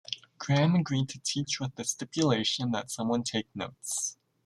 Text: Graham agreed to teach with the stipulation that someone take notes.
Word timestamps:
Graham 0.39 0.73
agreed 0.73 1.09
to 1.09 1.19
teach 1.19 1.59
with 1.59 1.75
the 1.75 1.83
stipulation 1.83 2.71
that 2.71 2.89
someone 2.89 3.21
take 3.21 3.55
notes. 3.55 4.17